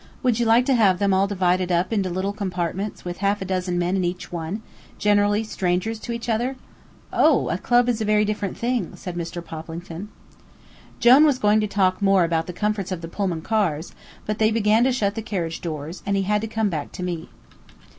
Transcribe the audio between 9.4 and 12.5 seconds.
Poplington. Jone was going to talk more about